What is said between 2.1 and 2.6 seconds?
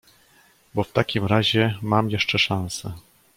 jeszcze